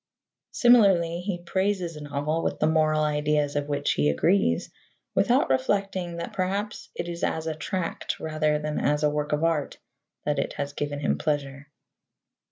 [0.49, 4.71] Similarly, he praises a novel with the moral ideas of which he agrees,
[5.13, 9.43] without reflecting that perhaps it is as a tract rather than as a work of
[9.43, 9.77] art
[10.25, 11.67] that it has given him pleasure.